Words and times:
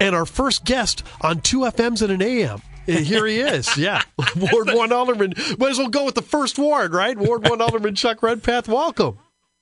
and 0.00 0.14
our 0.16 0.26
first 0.26 0.64
guest 0.64 1.02
on 1.20 1.40
two 1.40 1.60
FMs 1.60 2.02
and 2.02 2.10
an 2.10 2.22
AM. 2.22 2.62
Here 2.86 3.26
he 3.26 3.38
is. 3.40 3.76
Yeah. 3.76 4.02
Ward 4.36 4.68
1 4.72 4.92
Alderman. 4.92 5.34
Might 5.58 5.70
as 5.70 5.78
well 5.78 5.88
go 5.88 6.04
with 6.04 6.14
the 6.16 6.22
first 6.22 6.58
ward, 6.58 6.92
right? 6.92 7.16
Ward 7.16 7.48
1 7.48 7.60
Alderman 7.60 7.94
Chuck 7.94 8.22
Redpath, 8.22 8.66
welcome. 8.68 9.18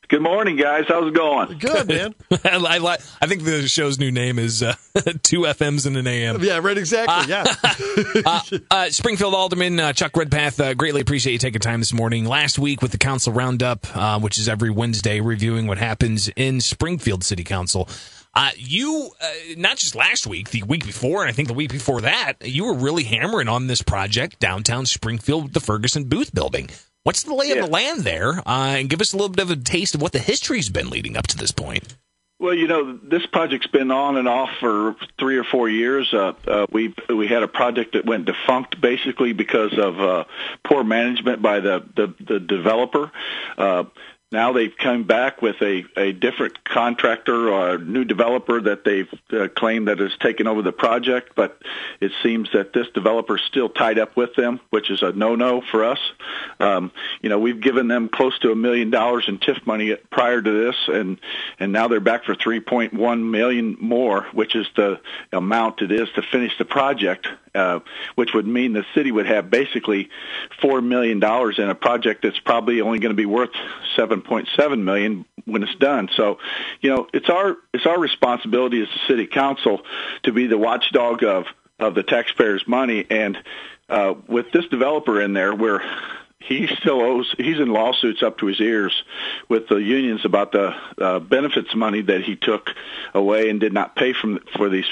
Good 0.09 0.22
morning, 0.22 0.56
guys. 0.56 0.87
How's 0.88 1.09
it 1.09 1.14
going? 1.14 1.59
Good, 1.59 1.87
man. 1.87 2.14
I, 2.45 2.79
I, 2.79 2.96
I 3.21 3.27
think 3.27 3.45
the 3.45 3.69
show's 3.69 3.98
new 3.98 4.11
name 4.11 4.38
is 4.38 4.62
uh, 4.62 4.72
Two 5.22 5.40
FMs 5.43 5.87
and 5.87 5.98
an 5.98 6.06
AM. 6.06 6.42
Yeah, 6.42 6.60
right, 6.62 6.78
exactly. 6.78 7.28
Yeah. 7.28 7.44
uh, 8.24 8.40
uh, 8.70 8.88
Springfield 8.90 9.34
Alderman 9.34 9.78
uh, 9.78 9.92
Chuck 9.92 10.16
Redpath, 10.16 10.58
uh, 10.60 10.72
greatly 10.72 11.02
appreciate 11.02 11.34
you 11.34 11.38
taking 11.38 11.60
time 11.60 11.80
this 11.80 11.92
morning. 11.92 12.24
Last 12.24 12.58
week 12.58 12.80
with 12.80 12.92
the 12.92 12.98
Council 12.98 13.34
Roundup, 13.34 13.86
uh, 13.94 14.18
which 14.18 14.38
is 14.38 14.48
every 14.48 14.70
Wednesday, 14.70 15.20
reviewing 15.20 15.66
what 15.66 15.76
happens 15.76 16.30
in 16.36 16.62
Springfield 16.62 17.23
City 17.23 17.45
Council. 17.45 17.86
Uh, 18.38 18.52
you, 18.56 19.10
uh, 19.20 19.27
not 19.56 19.77
just 19.78 19.96
last 19.96 20.24
week, 20.24 20.50
the 20.50 20.62
week 20.62 20.87
before, 20.87 21.23
and 21.23 21.28
I 21.28 21.32
think 21.32 21.48
the 21.48 21.55
week 21.55 21.73
before 21.73 22.02
that, 22.02 22.34
you 22.42 22.66
were 22.66 22.74
really 22.74 23.02
hammering 23.02 23.48
on 23.48 23.66
this 23.66 23.83
project, 23.83 24.38
downtown 24.38 24.87
Springfield, 24.87 25.55
the 25.55 25.59
Ferguson 25.59 26.05
Booth 26.05 26.33
Building. 26.33 26.70
What's 27.02 27.24
the 27.24 27.34
lay 27.34 27.48
yeah. 27.48 27.55
of 27.55 27.65
the 27.65 27.70
land 27.73 28.02
there? 28.02 28.38
Uh, 28.46 28.77
and 28.79 28.88
give 28.88 29.01
us 29.01 29.12
a 29.12 29.16
little 29.16 29.30
bit 29.30 29.43
of 29.43 29.51
a 29.51 29.56
taste 29.56 29.96
of 29.96 30.02
what 30.02 30.12
the 30.12 30.20
history's 30.20 30.69
been 30.69 30.88
leading 30.88 31.16
up 31.16 31.27
to 31.27 31.37
this 31.37 31.51
point. 31.51 31.96
Well, 32.38 32.55
you 32.55 32.69
know, 32.69 32.96
this 33.02 33.27
project's 33.27 33.66
been 33.66 33.91
on 33.91 34.16
and 34.16 34.29
off 34.29 34.51
for 34.60 34.95
three 35.18 35.38
or 35.38 35.45
four 35.45 35.68
years. 35.68 36.15
Uh, 36.15 36.34
uh, 36.46 36.66
we 36.70 36.95
we 37.09 37.27
had 37.27 37.43
a 37.43 37.48
project 37.48 37.95
that 37.95 38.07
went 38.07 38.27
defunct 38.27 38.80
basically 38.80 39.32
because 39.32 39.77
of 39.77 39.98
uh, 39.98 40.24
poor 40.62 40.84
management 40.84 41.43
by 41.43 41.59
the 41.59 41.84
the, 41.96 42.15
the 42.24 42.38
developer. 42.38 43.10
Uh, 43.57 43.84
now 44.30 44.52
they've 44.52 44.77
come 44.77 45.05
back 45.05 45.41
with 45.41 45.56
a, 45.62 45.84
a 45.96 46.12
different 46.12 46.62
contractor 46.62 47.48
or 47.50 47.70
a 47.70 47.78
new 47.78 48.05
developer 48.05 48.60
that 48.60 48.84
they've 48.84 49.09
uh, 49.32 49.48
claimed 49.48 49.88
that 49.88 50.01
has 50.01 50.14
taken 50.20 50.46
over 50.46 50.60
the 50.60 50.73
project, 50.73 51.32
but 51.34 51.59
it 52.01 52.12
seems 52.23 52.51
that 52.52 52.74
this 52.74 52.87
developer 52.92 53.37
is 53.37 53.42
still 53.42 53.70
tied 53.70 53.98
up 53.98 54.16
with 54.16 54.35
them, 54.35 54.60
which 54.68 54.90
is 54.90 55.02
a 55.02 55.12
no-no 55.12 55.62
for 55.62 55.82
us. 55.85 55.98
Um, 56.60 56.93
you 57.23 57.30
know, 57.30 57.38
we've 57.38 57.60
given 57.60 57.88
them 57.88 58.10
close 58.10 58.38
to 58.40 58.52
a 58.52 58.57
million 58.57 58.90
dollars 58.90 59.24
in 59.29 59.38
TIF 59.38 59.66
money 59.66 59.96
prior 60.10 60.42
to 60.42 60.66
this, 60.66 60.76
and 60.88 61.18
and 61.59 61.73
now 61.73 61.88
they're 61.88 62.01
back 62.01 62.24
for 62.24 62.35
3.1 62.35 63.30
million 63.30 63.79
more, 63.80 64.26
which 64.32 64.54
is 64.54 64.66
the 64.76 65.00
amount 65.32 65.80
it 65.80 65.90
is 65.90 66.08
to 66.16 66.22
finish 66.22 66.56
the 66.58 66.66
project, 66.66 67.28
uh, 67.54 67.80
which 68.14 68.34
would 68.34 68.46
mean 68.46 68.74
the 68.74 68.84
city 68.94 69.10
would 69.10 69.26
have 69.26 69.50
basically 69.50 70.10
four 70.60 70.82
million 70.82 71.18
dollars 71.18 71.58
in 71.58 71.70
a 71.70 71.74
project 71.74 72.22
that's 72.22 72.38
probably 72.40 72.82
only 72.82 72.98
going 72.98 73.10
to 73.10 73.16
be 73.16 73.26
worth 73.26 73.50
7.7 73.98 74.82
million 74.82 75.24
when 75.44 75.62
it's 75.62 75.74
done. 75.74 76.08
So, 76.14 76.38
you 76.80 76.91
know, 76.91 77.08
it's 77.12 77.28
our 77.28 77.56
it's 77.74 77.86
our 77.86 77.98
responsibility 77.98 78.80
as 78.80 78.88
the 78.88 79.12
city 79.12 79.27
council 79.27 79.82
to 80.22 80.32
be 80.32 80.46
the 80.46 80.58
watchdog 80.58 81.24
of 81.24 81.46
of 81.78 81.94
the 81.94 82.02
taxpayers' 82.02 82.66
money. 82.66 83.04
And 83.10 83.38
uh, 83.88 84.14
with 84.26 84.52
this 84.52 84.66
developer 84.66 85.20
in 85.20 85.32
there, 85.32 85.54
where 85.54 85.82
he 86.41 86.66
still 86.66 87.00
owes 87.00 87.34
he's 87.36 87.58
in 87.58 87.72
lawsuits 87.72 88.22
up 88.22 88.38
to 88.38 88.46
his 88.46 88.60
ears 88.60 89.02
with 89.48 89.69
the 89.69 89.76
unions 89.76 90.24
about 90.24 90.52
the 90.52 90.74
uh, 90.98 91.19
benefits 91.19 91.74
money 91.74 92.02
that 92.02 92.22
he 92.22 92.36
took 92.36 92.70
away 93.12 93.50
and 93.50 93.60
did 93.60 93.72
not 93.72 93.96
pay 93.96 94.12
from 94.12 94.38
for 94.56 94.69
these 94.69 94.86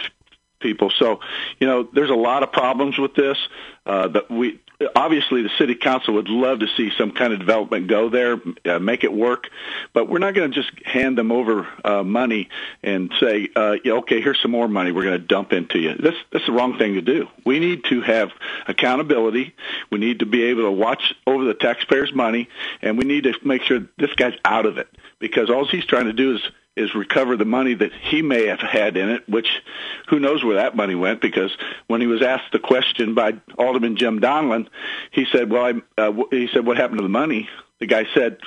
people. 0.60 0.90
So, 0.98 1.20
you 1.58 1.66
know, 1.66 1.88
there's 1.92 2.10
a 2.10 2.14
lot 2.14 2.42
of 2.42 2.52
problems 2.52 2.98
with 2.98 3.14
this. 3.14 3.38
Uh, 3.84 4.08
that 4.08 4.30
we 4.30 4.58
obviously 4.94 5.42
the 5.42 5.50
city 5.58 5.74
council 5.74 6.14
would 6.14 6.28
love 6.28 6.60
to 6.60 6.66
see 6.76 6.90
some 6.98 7.12
kind 7.12 7.32
of 7.32 7.38
development 7.38 7.88
go 7.88 8.08
there, 8.08 8.40
uh, 8.66 8.78
make 8.78 9.04
it 9.04 9.12
work, 9.12 9.48
but 9.92 10.08
we're 10.08 10.18
not 10.18 10.34
going 10.34 10.50
to 10.50 10.62
just 10.62 10.70
hand 10.84 11.16
them 11.16 11.32
over 11.32 11.66
uh, 11.84 12.02
money 12.02 12.48
and 12.82 13.12
say, 13.20 13.48
uh, 13.56 13.76
yeah, 13.84 13.94
okay, 13.94 14.20
here's 14.20 14.40
some 14.40 14.50
more 14.50 14.68
money 14.68 14.92
we're 14.92 15.04
going 15.04 15.20
to 15.20 15.26
dump 15.26 15.52
into 15.52 15.78
you. 15.78 15.94
That's 15.94 16.16
that's 16.30 16.46
the 16.46 16.52
wrong 16.52 16.78
thing 16.78 16.94
to 16.94 17.00
do. 17.00 17.28
We 17.44 17.58
need 17.58 17.84
to 17.84 18.02
have 18.02 18.32
accountability. 18.66 19.54
We 19.90 19.98
need 19.98 20.18
to 20.20 20.26
be 20.26 20.44
able 20.44 20.62
to 20.62 20.72
watch 20.72 21.14
over 21.26 21.44
the 21.44 21.54
taxpayers' 21.54 22.12
money, 22.12 22.48
and 22.82 22.98
we 22.98 23.04
need 23.04 23.24
to 23.24 23.34
make 23.44 23.62
sure 23.62 23.80
this 23.98 24.12
guy's 24.14 24.36
out 24.44 24.66
of 24.66 24.78
it 24.78 24.88
because 25.18 25.48
all 25.48 25.66
he's 25.66 25.86
trying 25.86 26.06
to 26.06 26.12
do 26.12 26.36
is 26.36 26.42
is 26.76 26.94
recover 26.94 27.36
the 27.36 27.44
money 27.44 27.74
that 27.74 27.92
he 27.92 28.22
may 28.22 28.46
have 28.46 28.60
had 28.60 28.96
in 28.96 29.08
it, 29.08 29.28
which 29.28 29.62
who 30.08 30.20
knows 30.20 30.44
where 30.44 30.56
that 30.56 30.76
money 30.76 30.94
went 30.94 31.20
because 31.20 31.56
when 31.86 32.00
he 32.00 32.06
was 32.06 32.22
asked 32.22 32.52
the 32.52 32.58
question 32.58 33.14
by 33.14 33.34
Alderman 33.58 33.96
Jim 33.96 34.20
Donelan, 34.20 34.68
he 35.10 35.26
said, 35.32 35.50
well, 35.50 35.64
I, 35.64 36.00
uh, 36.00 36.12
he 36.30 36.48
said, 36.52 36.66
what 36.66 36.76
happened 36.76 36.98
to 36.98 37.02
the 37.02 37.08
money? 37.08 37.48
The 37.80 37.86
guy 37.86 38.06
said, 38.14 38.38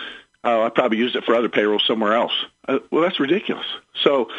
oh, 0.43 0.63
I 0.63 0.69
probably 0.69 0.99
used 0.99 1.15
it 1.15 1.23
for 1.23 1.35
other 1.35 1.49
payroll 1.49 1.79
somewhere 1.79 2.13
else. 2.13 2.33
Uh, 2.67 2.79
well, 2.91 3.01
that's 3.01 3.19
ridiculous. 3.19 3.65
So 4.03 4.29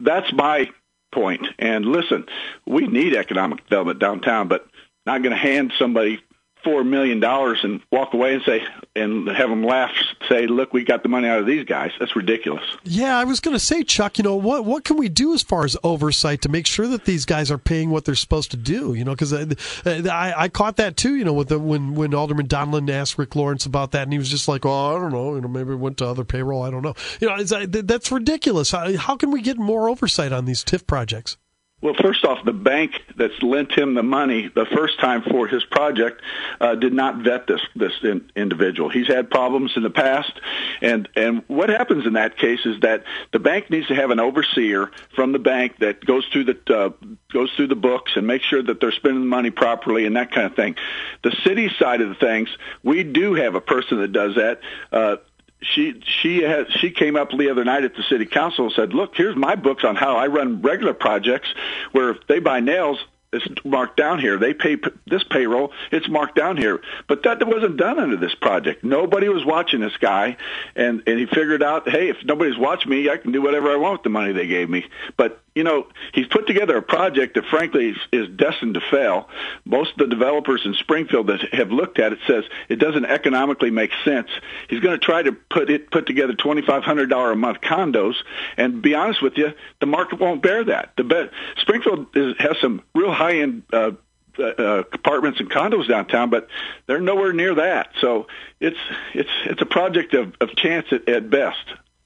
that's 0.00 0.32
my 0.32 0.70
point. 1.12 1.46
And 1.58 1.84
listen, 1.84 2.26
we 2.66 2.86
need 2.86 3.14
economic 3.14 3.64
development 3.64 3.98
downtown, 3.98 4.48
but 4.48 4.66
not 5.04 5.22
going 5.22 5.34
to 5.34 5.36
hand 5.36 5.72
somebody 5.78 6.22
four 6.64 6.84
million 6.84 7.20
dollars 7.20 7.60
and 7.62 7.80
walk 7.90 8.14
away 8.14 8.34
and 8.34 8.42
say 8.44 8.64
and 8.94 9.28
have 9.28 9.50
them 9.50 9.64
laugh 9.64 9.90
say 10.28 10.46
look 10.46 10.72
we 10.72 10.84
got 10.84 11.02
the 11.02 11.08
money 11.08 11.28
out 11.28 11.38
of 11.38 11.46
these 11.46 11.64
guys. 11.64 11.92
That's 11.98 12.14
ridiculous. 12.16 12.64
Yeah 12.84 13.18
i 13.18 13.24
was 13.24 13.40
going 13.40 13.54
to 13.54 13.60
say 13.60 13.82
chuck 13.82 14.18
you 14.18 14.24
know 14.24 14.36
what 14.36 14.64
what 14.64 14.84
can 14.84 14.96
we 14.96 15.08
do 15.08 15.34
as 15.34 15.42
far 15.42 15.64
as 15.64 15.76
oversight 15.82 16.42
to 16.42 16.48
make 16.48 16.66
sure 16.66 16.86
that 16.88 17.04
these 17.04 17.24
guys 17.24 17.50
are 17.50 17.58
paying 17.58 17.90
what 17.90 18.04
they're 18.04 18.14
supposed 18.14 18.50
to 18.52 18.56
do 18.56 18.94
you 18.94 19.04
know 19.04 19.12
because 19.12 19.32
I, 19.32 19.42
uh, 19.42 20.08
I, 20.10 20.34
I 20.44 20.48
caught 20.48 20.76
that 20.76 20.96
too 20.96 21.14
you 21.14 21.24
know 21.24 21.32
with 21.32 21.48
the 21.48 21.58
when 21.58 21.94
when 21.94 22.14
alderman 22.14 22.48
donelan 22.48 22.88
asked 22.90 23.18
rick 23.18 23.34
lawrence 23.36 23.66
about 23.66 23.92
that 23.92 24.04
and 24.04 24.12
he 24.12 24.18
was 24.18 24.28
just 24.28 24.48
like 24.48 24.64
oh 24.64 24.96
i 24.96 24.98
don't 24.98 25.12
know 25.12 25.34
you 25.34 25.40
know 25.40 25.48
maybe 25.48 25.72
it 25.72 25.76
went 25.76 25.98
to 25.98 26.06
other 26.06 26.24
payroll 26.24 26.62
i 26.62 26.70
don't 26.70 26.82
know. 26.82 26.94
You 27.20 27.28
know 27.28 27.34
uh, 27.34 27.66
that's 27.68 28.10
ridiculous. 28.12 28.70
How, 28.70 28.96
how 28.96 29.16
can 29.16 29.30
we 29.30 29.42
get 29.42 29.58
more 29.58 29.88
oversight 29.88 30.32
on 30.32 30.44
these 30.44 30.64
tif 30.64 30.86
projects 30.86 31.36
well, 31.82 31.94
first 32.00 32.24
off, 32.24 32.44
the 32.44 32.52
bank 32.52 33.02
that's 33.16 33.42
lent 33.42 33.72
him 33.72 33.94
the 33.94 34.04
money 34.04 34.48
the 34.54 34.66
first 34.66 35.00
time 35.00 35.22
for 35.22 35.48
his 35.48 35.64
project 35.64 36.22
uh, 36.60 36.76
did 36.76 36.92
not 36.92 37.16
vet 37.16 37.48
this 37.48 37.60
this 37.74 37.92
in, 38.04 38.30
individual. 38.36 38.88
He's 38.88 39.08
had 39.08 39.28
problems 39.30 39.72
in 39.74 39.82
the 39.82 39.90
past, 39.90 40.32
and 40.80 41.08
and 41.16 41.42
what 41.48 41.70
happens 41.70 42.06
in 42.06 42.12
that 42.12 42.38
case 42.38 42.60
is 42.64 42.80
that 42.80 43.02
the 43.32 43.40
bank 43.40 43.68
needs 43.68 43.88
to 43.88 43.96
have 43.96 44.10
an 44.10 44.20
overseer 44.20 44.92
from 45.16 45.32
the 45.32 45.40
bank 45.40 45.78
that 45.80 46.04
goes 46.04 46.24
through 46.32 46.44
the 46.44 46.58
uh, 46.72 46.90
goes 47.32 47.50
through 47.56 47.66
the 47.66 47.76
books 47.76 48.12
and 48.14 48.28
makes 48.28 48.44
sure 48.44 48.62
that 48.62 48.80
they're 48.80 48.92
spending 48.92 49.22
the 49.22 49.26
money 49.26 49.50
properly 49.50 50.06
and 50.06 50.14
that 50.14 50.30
kind 50.30 50.46
of 50.46 50.54
thing. 50.54 50.76
The 51.24 51.34
city 51.44 51.68
side 51.80 52.00
of 52.00 52.10
the 52.10 52.14
things, 52.14 52.48
we 52.84 53.02
do 53.02 53.34
have 53.34 53.56
a 53.56 53.60
person 53.60 53.98
that 53.98 54.12
does 54.12 54.36
that. 54.36 54.60
Uh, 54.92 55.16
she 55.62 56.02
she 56.04 56.42
has 56.42 56.66
she 56.70 56.90
came 56.90 57.16
up 57.16 57.30
the 57.30 57.50
other 57.50 57.64
night 57.64 57.84
at 57.84 57.94
the 57.94 58.02
city 58.02 58.26
council 58.26 58.66
and 58.66 58.74
said, 58.74 58.94
"Look, 58.94 59.14
here's 59.16 59.36
my 59.36 59.54
books 59.54 59.84
on 59.84 59.96
how 59.96 60.16
I 60.16 60.26
run 60.26 60.62
regular 60.62 60.94
projects 60.94 61.48
where 61.92 62.10
if 62.10 62.26
they 62.26 62.38
buy 62.38 62.60
nails, 62.60 62.98
it's 63.32 63.46
marked 63.64 63.96
down 63.96 64.18
here. 64.18 64.36
They 64.36 64.52
pay 64.52 64.76
this 65.06 65.24
payroll. 65.24 65.72
It's 65.90 66.08
marked 66.08 66.36
down 66.36 66.58
here. 66.58 66.82
But 67.08 67.22
that 67.22 67.46
wasn't 67.46 67.78
done 67.78 67.98
under 67.98 68.16
this 68.16 68.34
project. 68.34 68.84
Nobody 68.84 69.28
was 69.28 69.44
watching 69.44 69.80
this 69.80 69.96
guy, 69.96 70.36
and 70.76 71.02
and 71.06 71.18
he 71.18 71.26
figured 71.26 71.62
out, 71.62 71.88
hey, 71.88 72.10
if 72.10 72.18
nobody's 72.24 72.58
watching 72.58 72.90
me, 72.90 73.08
I 73.08 73.16
can 73.16 73.32
do 73.32 73.40
whatever 73.40 73.70
I 73.70 73.76
want 73.76 73.94
with 73.94 74.02
the 74.02 74.10
money 74.10 74.32
they 74.32 74.46
gave 74.46 74.68
me. 74.68 74.84
But 75.16 75.41
you 75.54 75.64
know, 75.64 75.86
he's 76.14 76.26
put 76.26 76.46
together 76.46 76.76
a 76.76 76.82
project 76.82 77.34
that 77.34 77.44
frankly 77.46 77.90
is, 77.90 77.96
is 78.10 78.28
destined 78.28 78.74
to 78.74 78.80
fail. 78.80 79.28
Most 79.64 79.92
of 79.92 79.98
the 79.98 80.06
developers 80.06 80.62
in 80.64 80.74
Springfield 80.74 81.26
that 81.26 81.52
have 81.52 81.70
looked 81.70 81.98
at 81.98 82.12
it 82.12 82.20
says 82.26 82.44
it 82.68 82.76
doesn't 82.76 83.04
economically 83.04 83.70
make 83.70 83.90
sense. 84.04 84.28
He's 84.68 84.80
going 84.80 84.98
to 84.98 85.04
try 85.04 85.22
to 85.22 85.32
put 85.32 85.70
it 85.70 85.90
put 85.90 86.06
together 86.06 86.34
twenty 86.34 86.62
five 86.62 86.84
hundred 86.84 87.10
dollar 87.10 87.32
a 87.32 87.36
month 87.36 87.60
condos, 87.60 88.14
and 88.56 88.80
be 88.80 88.94
honest 88.94 89.22
with 89.22 89.36
you, 89.36 89.52
the 89.80 89.86
market 89.86 90.20
won't 90.20 90.42
bear 90.42 90.64
that. 90.64 90.92
The 90.96 91.30
Springfield 91.58 92.16
is, 92.16 92.34
has 92.38 92.56
some 92.60 92.82
real 92.94 93.12
high 93.12 93.38
end. 93.38 93.62
Uh, 93.72 93.92
uh, 94.38 94.82
apartments 94.94 95.40
and 95.40 95.50
condos 95.50 95.86
downtown, 95.86 96.30
but 96.30 96.48
they're 96.86 97.02
nowhere 97.02 97.34
near 97.34 97.54
that. 97.54 97.90
So 98.00 98.28
it's 98.60 98.78
it's 99.12 99.28
it's 99.44 99.60
a 99.60 99.66
project 99.66 100.14
of, 100.14 100.32
of 100.40 100.56
chance 100.56 100.86
at, 100.90 101.06
at 101.06 101.28
best. 101.28 101.58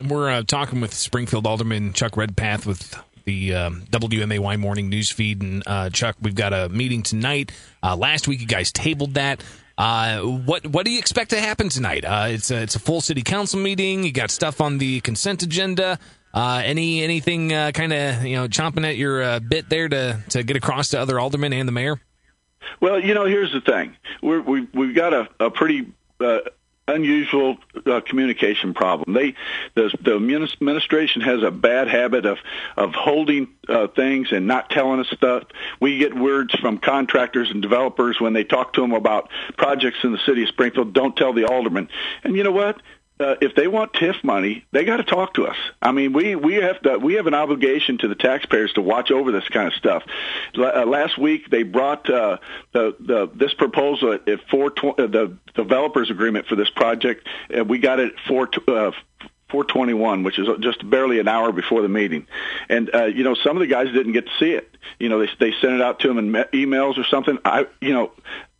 We're 0.06 0.28
uh, 0.28 0.42
talking 0.42 0.80
with 0.80 0.92
Springfield 0.92 1.46
Alderman 1.46 1.92
Chuck 1.92 2.16
Redpath 2.16 2.66
with 2.66 3.00
the 3.26 3.54
um, 3.54 3.82
WMAY 3.90 4.58
morning 4.58 4.88
news 4.88 5.10
feed. 5.10 5.42
And 5.42 5.62
uh, 5.66 5.90
Chuck, 5.90 6.16
we've 6.22 6.34
got 6.34 6.52
a 6.52 6.68
meeting 6.68 7.02
tonight. 7.02 7.52
Uh, 7.82 7.96
last 7.96 8.26
week, 8.26 8.40
you 8.40 8.46
guys 8.46 8.72
tabled 8.72 9.14
that. 9.14 9.42
Uh, 9.76 10.20
what 10.20 10.66
what 10.68 10.86
do 10.86 10.90
you 10.90 10.98
expect 10.98 11.30
to 11.30 11.40
happen 11.40 11.68
tonight? 11.68 12.04
Uh, 12.04 12.28
it's 12.30 12.50
a, 12.50 12.62
it's 12.62 12.76
a 12.76 12.78
full 12.78 13.02
city 13.02 13.20
council 13.20 13.60
meeting. 13.60 14.04
You 14.04 14.12
got 14.12 14.30
stuff 14.30 14.62
on 14.62 14.78
the 14.78 15.00
consent 15.00 15.42
agenda. 15.42 15.98
Uh, 16.32 16.62
any 16.64 17.02
anything 17.02 17.52
uh, 17.52 17.72
kind 17.72 17.92
of 17.92 18.24
you 18.24 18.36
know 18.36 18.48
chomping 18.48 18.88
at 18.88 18.96
your 18.96 19.38
bit 19.40 19.68
there 19.68 19.88
to 19.88 20.22
to 20.30 20.42
get 20.42 20.56
across 20.56 20.90
to 20.90 21.00
other 21.00 21.20
aldermen 21.20 21.52
and 21.52 21.68
the 21.68 21.72
mayor? 21.72 22.00
Well, 22.80 23.00
you 23.00 23.12
know, 23.12 23.26
here's 23.26 23.52
the 23.52 23.60
thing: 23.60 23.96
we 24.22 24.66
we've 24.72 24.94
got 24.94 25.12
a, 25.12 25.28
a 25.38 25.50
pretty 25.50 25.92
unusual 26.88 27.58
uh, 27.86 28.00
communication 28.00 28.74
problem. 28.74 29.14
They, 29.14 29.34
the, 29.74 29.92
the 30.00 30.16
administration 30.16 31.22
has 31.22 31.42
a 31.42 31.50
bad 31.50 31.88
habit 31.88 32.26
of 32.26 32.38
of 32.76 32.94
holding 32.94 33.48
uh, 33.68 33.88
things 33.88 34.32
and 34.32 34.46
not 34.46 34.70
telling 34.70 35.00
us 35.00 35.08
stuff. 35.08 35.44
We 35.80 35.98
get 35.98 36.14
words 36.14 36.54
from 36.54 36.78
contractors 36.78 37.50
and 37.50 37.62
developers 37.62 38.20
when 38.20 38.32
they 38.32 38.44
talk 38.44 38.74
to 38.74 38.80
them 38.80 38.92
about 38.92 39.30
projects 39.56 39.98
in 40.02 40.12
the 40.12 40.18
city 40.18 40.42
of 40.42 40.48
Springfield. 40.48 40.92
Don't 40.92 41.16
tell 41.16 41.32
the 41.32 41.44
alderman. 41.44 41.88
And 42.24 42.36
you 42.36 42.44
know 42.44 42.52
what? 42.52 42.80
Uh, 43.18 43.36
if 43.40 43.54
they 43.54 43.66
want 43.66 43.92
TIF 43.94 44.22
money, 44.22 44.64
they 44.72 44.84
got 44.84 44.98
to 44.98 45.04
talk 45.04 45.34
to 45.34 45.46
us. 45.46 45.56
I 45.80 45.92
mean, 45.92 46.12
we 46.12 46.36
we 46.36 46.54
have 46.54 46.80
to 46.82 46.98
we 46.98 47.14
have 47.14 47.26
an 47.26 47.34
obligation 47.34 47.98
to 47.98 48.08
the 48.08 48.14
taxpayers 48.14 48.72
to 48.74 48.82
watch 48.82 49.10
over 49.10 49.32
this 49.32 49.48
kind 49.48 49.68
of 49.68 49.74
stuff. 49.74 50.02
Uh, 50.56 50.84
last 50.84 51.16
week 51.16 51.48
they 51.50 51.62
brought 51.62 52.08
uh, 52.10 52.38
the 52.72 52.94
the 53.00 53.30
this 53.34 53.54
proposal 53.54 54.12
at, 54.12 54.28
at 54.28 54.40
four 54.50 54.70
tw- 54.70 54.98
uh, 54.98 55.06
the 55.06 55.36
developers 55.54 56.10
agreement 56.10 56.46
for 56.46 56.56
this 56.56 56.70
project, 56.70 57.26
and 57.48 57.68
we 57.68 57.78
got 57.78 58.00
it 58.00 58.12
at 58.12 58.20
four. 58.26 58.46
T- 58.48 58.60
uh, 58.68 58.92
421, 59.48 60.24
which 60.24 60.40
is 60.40 60.48
just 60.58 60.88
barely 60.90 61.20
an 61.20 61.28
hour 61.28 61.52
before 61.52 61.80
the 61.80 61.88
meeting. 61.88 62.26
And, 62.68 62.92
uh, 62.92 63.04
you 63.04 63.22
know, 63.22 63.34
some 63.34 63.56
of 63.56 63.60
the 63.60 63.68
guys 63.68 63.86
didn't 63.92 64.12
get 64.12 64.26
to 64.26 64.32
see 64.40 64.50
it. 64.50 64.76
You 64.98 65.08
know, 65.08 65.20
they, 65.20 65.30
they 65.38 65.52
sent 65.60 65.74
it 65.74 65.80
out 65.80 66.00
to 66.00 66.08
them 66.08 66.18
in 66.18 66.44
emails 66.52 66.98
or 66.98 67.04
something. 67.04 67.38
I, 67.44 67.66
you 67.80 67.92
know, 67.92 68.10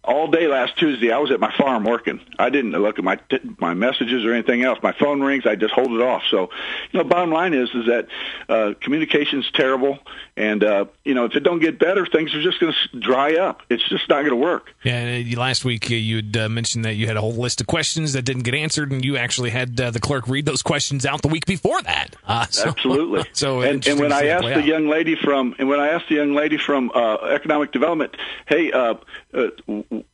all 0.07 0.29
day 0.29 0.47
last 0.47 0.79
Tuesday, 0.79 1.11
I 1.11 1.19
was 1.19 1.31
at 1.31 1.41
my 1.41 1.53
farm 1.57 1.85
working. 1.85 2.21
I 2.39 2.51
didn't 2.51 2.73
look 2.73 2.99
at 2.99 3.05
my 3.05 3.19
my 3.59 3.75
messages 3.75 4.25
or 4.25 4.33
anything 4.33 4.63
else. 4.63 4.79
My 4.83 4.93
phone 4.93 5.21
rings, 5.21 5.47
I 5.47 5.57
just 5.57 5.75
hold 5.75 5.93
it 5.93 6.01
off. 6.01 6.23
So, 6.31 6.51
you 6.93 6.99
know, 6.99 7.05
bottom 7.05 7.31
line 7.31 7.55
is 7.55 7.69
is 7.75 7.87
that 7.87 8.07
uh, 8.49 8.75
communication's 8.81 9.51
terrible, 9.51 9.99
and 10.37 10.63
uh, 10.63 10.87
you 11.05 11.15
know, 11.15 11.25
if 11.25 11.35
it 11.35 11.41
don't 11.41 11.59
get 11.59 11.79
better, 11.79 12.07
things 12.07 12.35
are 12.35 12.43
just 12.43 12.61
going 12.61 12.73
to 12.73 13.01
dry 13.01 13.35
up. 13.35 13.63
It's 13.69 13.87
just 13.89 14.09
not 14.09 14.21
going 14.21 14.31
to 14.31 14.37
work. 14.37 14.73
Yeah, 14.85 15.23
last 15.37 15.65
week 15.65 15.91
uh, 15.91 15.95
you'd 15.95 16.37
uh, 16.37 16.49
mentioned 16.49 16.85
that 16.85 16.95
you 16.95 17.07
had 17.09 17.17
a 17.17 17.21
whole 17.21 17.35
list 17.35 17.61
of 17.61 17.67
questions 17.67 18.13
that 18.13 18.23
didn't 18.23 18.45
get 18.45 18.55
answered, 18.55 18.93
and 18.93 19.05
you 19.05 19.17
actually 19.17 19.51
had 19.51 19.81
uh, 19.81 19.91
the 19.91 20.01
clerk 20.01 20.29
read 20.29 20.47
those 20.47 20.63
questions 20.63 21.05
out 21.05 21.23
the 21.23 21.29
week 21.29 21.47
before 21.47 21.83
that. 21.83 22.15
Uh, 22.27 22.45
so, 22.47 22.69
Absolutely. 22.69 23.25
So, 23.33 23.61
and, 23.61 23.87
and 23.87 24.01
when 24.01 24.13
I 24.13 24.27
asked 24.27 24.43
the 24.43 24.63
young 24.63 24.89
lady 24.89 25.15
from, 25.15 25.55
and 25.59 25.69
when 25.69 25.79
I 25.79 25.89
asked 25.89 26.09
the 26.09 26.17
young 26.17 26.35
lady 26.35 26.59
from 26.59 26.91
uh, 26.95 27.17
economic 27.27 27.73
development, 27.73 28.17
hey. 28.47 28.73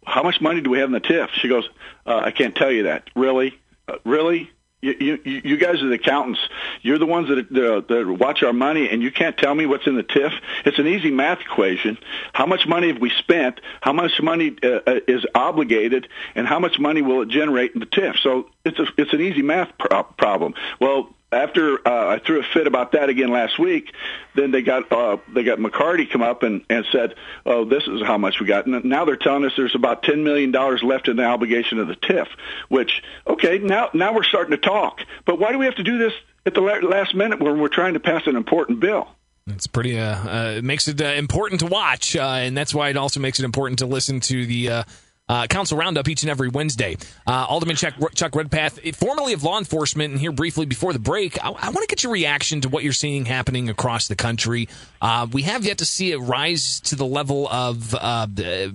How 0.05 0.23
much 0.23 0.41
money 0.41 0.61
do 0.61 0.71
we 0.71 0.79
have 0.79 0.89
in 0.89 0.93
the 0.93 1.01
TIF? 1.01 1.29
She 1.31 1.49
goes, 1.49 1.69
uh, 2.07 2.21
I 2.25 2.31
can't 2.31 2.55
tell 2.55 2.71
you 2.71 2.85
that. 2.85 3.09
Really? 3.15 3.59
Uh, 3.89 3.97
really? 4.05 4.51
You, 4.83 5.21
you, 5.25 5.41
you 5.45 5.57
guys 5.59 5.81
are 5.81 5.87
the 5.87 5.95
accountants. 5.95 6.41
You're 6.81 6.99
the 6.99 7.07
ones 7.07 7.29
that, 7.29 7.39
uh, 7.39 7.83
that 7.87 8.17
watch 8.19 8.43
our 8.43 8.53
money, 8.53 8.89
and 8.91 9.01
you 9.01 9.13
can't 9.13 9.39
tell 9.39 9.55
me 9.55 9.65
what's 9.65 9.87
in 9.87 9.95
the 9.95 10.03
TIF. 10.03 10.33
It's 10.65 10.79
an 10.81 10.89
easy 10.89 11.13
math 11.13 11.41
equation. 11.41 11.97
How 12.33 12.47
much 12.47 12.67
money 12.67 12.89
have 12.89 13.01
we 13.01 13.11
spent? 13.11 13.61
How 13.81 13.93
much 13.93 14.21
money 14.21 14.57
uh, 14.61 14.81
uh 14.85 15.01
is 15.07 15.25
obligated? 15.37 16.09
And 16.35 16.49
how 16.49 16.59
much 16.59 16.81
money 16.81 17.01
will 17.01 17.23
it 17.23 17.29
generate 17.29 17.75
in 17.75 17.81
the 17.81 17.87
TIF? 17.87 18.19
So 18.19 18.51
it's 18.65 18.81
a, 18.81 18.87
it's 18.99 19.13
an 19.13 19.21
easy 19.21 19.43
math 19.43 19.71
pro- 19.79 20.03
problem. 20.03 20.55
Well, 20.81 21.15
after 21.33 21.87
uh, 21.87 22.09
I 22.09 22.19
threw 22.19 22.41
a 22.41 22.43
fit 22.43 22.67
about 22.67 22.93
that 22.93 23.09
again 23.09 23.31
last 23.31 23.59
week, 23.59 23.93
then 24.35 24.51
they 24.51 24.63
got 24.63 24.91
uh, 24.93 25.19
they 25.33 25.43
got 25.43 25.59
McCarty 25.59 26.09
come 26.11 26.23
up 26.23 26.43
and, 26.43 26.65
and 26.69 26.85
said, 26.93 27.15
"Oh, 27.47 27.65
this 27.65 27.85
is 27.87 28.03
how 28.03 28.19
much 28.19 28.41
we 28.41 28.47
got." 28.47 28.67
And 28.67 28.85
now 28.85 29.05
they're 29.05 29.17
telling 29.17 29.45
us 29.45 29.53
there's 29.57 29.75
about 29.75 30.03
ten 30.03 30.25
million 30.25 30.51
dollars 30.51 30.83
left 30.83 31.09
in 31.09 31.17
the 31.17 31.25
obligation 31.25 31.79
of 31.79 31.89
the 31.89 31.97
TIF. 31.97 32.29
Which, 32.69 33.03
okay, 33.27 33.59
now 33.59 33.91
now 33.95 34.15
we're 34.15 34.25
starting 34.25 34.53
to 34.53 34.59
talk. 34.59 35.01
But 35.25 35.39
why 35.39 35.53
do 35.53 35.59
we 35.59 35.67
have 35.67 35.77
to 35.77 35.83
do 35.83 35.99
this 35.99 36.13
at 36.45 36.55
the 36.55 36.61
last 36.61 37.15
minute 37.15 37.41
when 37.41 37.61
we're 37.61 37.69
trying 37.69 37.95
to 37.95 38.01
pass 38.01 38.27
an 38.27 38.37
important 38.37 38.81
bill? 38.81 39.09
It's 39.47 39.67
pretty. 39.67 39.99
Uh, 39.99 40.15
uh, 40.15 40.55
it 40.59 40.65
makes 40.65 40.87
it 40.87 41.01
uh, 41.01 41.07
important 41.07 41.61
to 41.61 41.67
watch, 41.67 42.15
uh, 42.15 42.23
and 42.23 42.57
that's 42.57 42.75
why 42.75 42.91
it 42.91 42.97
also 42.97 43.21
makes 43.21 43.41
it 43.41 43.45
important 43.45 43.81
to 43.81 43.87
listen 43.87 44.21
to 44.21 44.47
the 44.47 44.85
uh, 45.29 45.47
Council 45.47 45.79
Roundup 45.79 46.09
each 46.09 46.23
and 46.23 46.31
every 46.31 46.49
Wednesday. 46.49 46.97
Uh, 47.27 47.47
Alderman 47.49 47.77
Chuck, 47.77 47.95
Chuck 48.15 48.35
Redpath, 48.35 48.79
formerly 48.97 49.33
of 49.33 49.43
law 49.43 49.59
enforcement, 49.59 50.13
and 50.13 50.21
here 50.21 50.33
briefly 50.33 50.67
before 50.67 50.93
the 50.93 50.99
break, 50.99 51.43
I, 51.43 51.49
I 51.49 51.71
want 51.71 51.81
to 51.81 51.87
get 51.87 52.03
your 52.03 52.13
reaction 52.13 52.61
to 52.63 52.69
what 52.69 52.85
you're 52.85 52.93
seeing 52.93 53.25
happening 53.25 53.69
across 53.69 54.09
the 54.09 54.17
country. 54.17 54.69
Uh, 55.01 55.27
we 55.33 55.43
have 55.43 55.65
yet 55.65 55.79
to 55.79 55.87
see 55.87 56.13
it 56.13 56.19
rise 56.19 56.81
to 56.81 56.97
the 56.97 57.07
level 57.07 57.49
of 57.49 57.95
uh, 57.95 58.27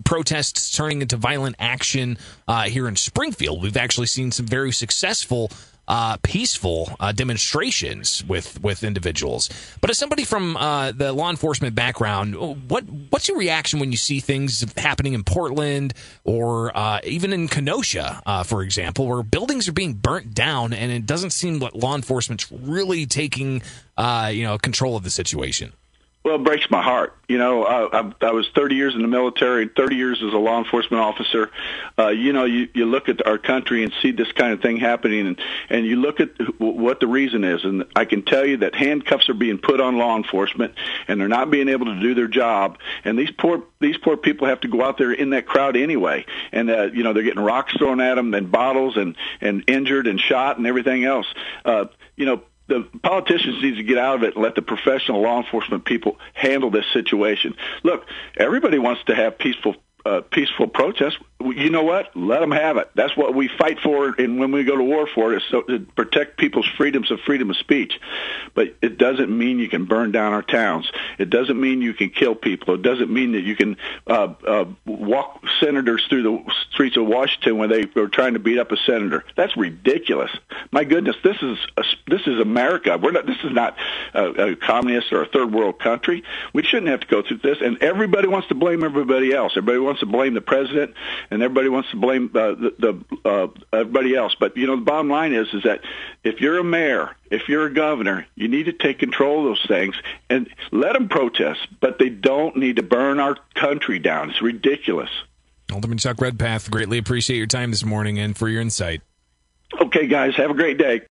protests 0.03 0.75
turning 0.75 1.01
into 1.01 1.17
violent 1.17 1.55
action 1.59 2.17
uh, 2.47 2.63
here 2.63 2.87
in 2.87 2.95
Springfield. 2.95 3.61
We've 3.61 3.77
actually 3.77 4.07
seen 4.07 4.31
some 4.31 4.45
very 4.45 4.71
successful 4.71 5.51
uh, 5.87 6.17
peaceful 6.23 6.95
uh, 6.99 7.11
demonstrations 7.11 8.23
with 8.25 8.61
with 8.61 8.83
individuals. 8.83 9.49
But 9.81 9.89
as 9.89 9.97
somebody 9.97 10.23
from 10.23 10.57
uh, 10.57 10.91
the 10.91 11.13
law 11.13 11.29
enforcement 11.29 11.75
background, 11.75 12.35
what 12.69 12.83
what's 13.09 13.27
your 13.27 13.37
reaction 13.37 13.79
when 13.79 13.91
you 13.91 13.97
see 13.97 14.19
things 14.19 14.65
happening 14.77 15.13
in 15.13 15.23
Portland 15.23 15.93
or 16.23 16.75
uh, 16.77 16.99
even 17.03 17.33
in 17.33 17.47
Kenosha, 17.47 18.21
uh, 18.25 18.43
for 18.43 18.61
example, 18.61 19.07
where 19.07 19.23
buildings 19.23 19.67
are 19.67 19.73
being 19.73 19.93
burnt 19.93 20.33
down 20.33 20.73
and 20.73 20.91
it 20.91 21.05
doesn't 21.05 21.31
seem 21.31 21.59
like 21.59 21.73
law 21.73 21.95
enforcement's 21.95 22.51
really 22.51 23.05
taking 23.05 23.61
uh, 23.97 24.29
you 24.33 24.43
know 24.43 24.57
control 24.57 24.95
of 24.95 25.03
the 25.03 25.09
situation? 25.09 25.73
Well, 26.27 26.35
it 26.35 26.43
breaks 26.43 26.69
my 26.69 26.83
heart. 26.83 27.15
You 27.29 27.37
know, 27.37 27.63
I, 27.63 28.01
I, 28.01 28.11
I 28.19 28.31
was 28.31 28.49
30 28.53 28.75
years 28.75 28.95
in 28.95 29.01
the 29.01 29.07
military, 29.07 29.69
30 29.69 29.95
years 29.95 30.21
as 30.21 30.33
a 30.33 30.37
law 30.37 30.57
enforcement 30.57 31.01
officer. 31.01 31.51
Uh, 31.97 32.09
you 32.09 32.33
know, 32.33 32.43
you, 32.43 32.67
you 32.73 32.85
look 32.85 33.07
at 33.07 33.25
our 33.25 33.37
country 33.37 33.81
and 33.81 33.93
see 34.01 34.11
this 34.11 34.29
kind 34.33 34.51
of 34.51 34.61
thing 34.61 34.75
happening, 34.75 35.25
and, 35.25 35.39
and 35.69 35.85
you 35.85 35.95
look 35.95 36.19
at 36.19 36.31
what 36.59 36.99
the 36.99 37.07
reason 37.07 37.45
is. 37.45 37.63
And 37.63 37.85
I 37.95 38.03
can 38.03 38.25
tell 38.25 38.45
you 38.45 38.57
that 38.57 38.75
handcuffs 38.75 39.29
are 39.29 39.35
being 39.35 39.57
put 39.57 39.79
on 39.79 39.97
law 39.97 40.17
enforcement, 40.17 40.73
and 41.07 41.21
they're 41.21 41.29
not 41.29 41.49
being 41.49 41.69
able 41.69 41.85
to 41.85 41.97
do 41.97 42.13
their 42.13 42.27
job. 42.27 42.77
And 43.05 43.17
these 43.17 43.31
poor 43.31 43.63
these 43.79 43.97
poor 43.97 44.17
people 44.17 44.47
have 44.47 44.59
to 44.61 44.67
go 44.67 44.83
out 44.83 44.97
there 44.97 45.13
in 45.13 45.29
that 45.29 45.45
crowd 45.45 45.77
anyway. 45.77 46.25
And 46.51 46.69
uh, 46.69 46.89
you 46.93 47.03
know, 47.03 47.13
they're 47.13 47.23
getting 47.23 47.43
rocks 47.43 47.73
thrown 47.77 48.01
at 48.01 48.15
them, 48.15 48.33
and 48.33 48.51
bottles, 48.51 48.97
and 48.97 49.15
and 49.39 49.63
injured 49.67 50.07
and 50.07 50.19
shot, 50.19 50.57
and 50.57 50.67
everything 50.67 51.05
else. 51.05 51.27
Uh, 51.63 51.85
you 52.17 52.25
know 52.25 52.41
the 52.67 52.87
politicians 53.01 53.61
need 53.61 53.77
to 53.77 53.83
get 53.83 53.97
out 53.97 54.15
of 54.15 54.23
it 54.23 54.35
and 54.35 54.43
let 54.43 54.55
the 54.55 54.61
professional 54.61 55.21
law 55.21 55.37
enforcement 55.41 55.85
people 55.85 56.17
handle 56.33 56.69
this 56.69 56.85
situation. 56.91 57.55
Look, 57.83 58.05
everybody 58.35 58.77
wants 58.77 59.03
to 59.05 59.15
have 59.15 59.37
peaceful 59.37 59.75
peaceful 60.31 60.67
protest 60.67 61.17
you 61.39 61.69
know 61.69 61.83
what? 61.83 62.15
Let 62.15 62.39
them 62.39 62.51
have 62.51 62.77
it. 62.77 62.89
That's 62.95 63.15
what 63.15 63.35
we 63.35 63.47
fight 63.47 63.79
for, 63.79 64.15
and 64.17 64.39
when 64.39 64.51
we 64.51 64.63
go 64.63 64.75
to 64.75 64.83
war 64.83 65.07
for 65.07 65.33
it, 65.33 65.37
is 65.37 65.43
so 65.49 65.61
to 65.61 65.79
protect 65.79 66.37
people's 66.37 66.67
freedoms 66.77 67.11
of 67.11 67.19
freedom 67.21 67.51
of 67.51 67.57
speech. 67.57 67.99
But 68.55 68.75
it 68.81 68.97
doesn't 68.97 69.35
mean 69.35 69.59
you 69.59 69.69
can 69.69 69.85
burn 69.85 70.11
down 70.11 70.33
our 70.33 70.41
towns. 70.41 70.89
It 71.19 71.29
doesn't 71.29 71.59
mean 71.59 71.81
you 71.81 71.93
can 71.93 72.09
kill 72.09 72.33
people. 72.33 72.73
It 72.73 72.81
doesn't 72.81 73.11
mean 73.11 73.33
that 73.33 73.41
you 73.41 73.55
can 73.55 73.77
uh, 74.07 74.33
uh, 74.45 74.65
walk 74.85 75.43
senators 75.59 76.05
through 76.09 76.23
the 76.23 76.53
streets 76.71 76.97
of 76.97 77.05
Washington 77.05 77.57
when 77.57 77.69
they 77.69 77.85
are 77.95 78.07
trying 78.07 78.33
to 78.33 78.39
beat 78.39 78.57
up 78.57 78.71
a 78.71 78.77
senator. 78.77 79.23
That's 79.35 79.55
ridiculous. 79.55 80.31
My 80.71 80.85
goodness, 80.85 81.17
this 81.23 81.37
is 81.41 81.59
a, 81.77 81.83
this 82.07 82.21
is 82.25 82.39
America. 82.39 82.97
We're 82.97 83.11
not. 83.11 83.27
This 83.27 83.43
is 83.43 83.51
not 83.51 83.77
a, 84.15 84.51
a 84.51 84.55
communist 84.55 85.13
or 85.13 85.21
a 85.21 85.27
third 85.27 85.53
world 85.53 85.79
country. 85.79 86.23
We 86.51 86.63
shouldn't 86.63 86.89
have 86.89 87.01
to 87.01 87.07
go 87.07 87.21
through 87.21 87.37
this. 87.37 87.59
And 87.61 87.81
everybody 87.83 88.27
wants 88.27 88.47
to 88.47 88.55
blame 88.55 88.83
everybody 88.83 89.33
else. 89.33 89.53
Everybody 89.55 89.79
wants 89.97 89.99
to 89.99 90.05
blame 90.05 90.33
the 90.33 90.41
president 90.41 90.93
and 91.31 91.41
everybody 91.41 91.69
wants 91.69 91.89
to 91.91 91.97
blame 91.97 92.29
uh, 92.33 92.51
the, 92.51 92.73
the 92.79 93.29
uh, 93.29 93.47
everybody 93.73 94.15
else. 94.15 94.35
But 94.39 94.55
you 94.57 94.67
know, 94.67 94.75
the 94.75 94.83
bottom 94.83 95.09
line 95.09 95.33
is 95.33 95.47
is 95.53 95.63
that 95.63 95.81
if 96.23 96.41
you're 96.41 96.59
a 96.59 96.63
mayor, 96.63 97.15
if 97.29 97.47
you're 97.47 97.65
a 97.65 97.73
governor, 97.73 98.27
you 98.35 98.47
need 98.47 98.65
to 98.65 98.73
take 98.73 98.99
control 98.99 99.39
of 99.39 99.45
those 99.45 99.65
things 99.67 99.95
and 100.29 100.49
let 100.71 100.93
them 100.93 101.09
protest, 101.09 101.67
but 101.79 101.99
they 101.99 102.09
don't 102.09 102.57
need 102.57 102.77
to 102.77 102.83
burn 102.83 103.19
our 103.19 103.37
country 103.55 103.99
down. 103.99 104.29
It's 104.29 104.41
ridiculous. 104.41 105.09
Alderman 105.71 105.97
Chuck 105.97 106.21
Redpath, 106.21 106.71
greatly 106.71 106.97
appreciate 106.97 107.37
your 107.37 107.47
time 107.47 107.71
this 107.71 107.83
morning 107.83 108.19
and 108.19 108.37
for 108.37 108.47
your 108.47 108.61
insight. 108.61 109.01
Okay, 109.81 110.07
guys, 110.07 110.35
have 110.37 110.49
a 110.49 110.53
great 110.53 110.77
day. 110.77 111.01